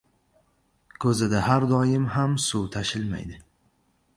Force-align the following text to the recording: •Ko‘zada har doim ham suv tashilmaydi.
•Ko‘zada 1.03 1.41
har 1.49 1.67
doim 1.73 2.07
ham 2.15 2.33
suv 2.47 2.67
tashilmaydi. 2.77 3.39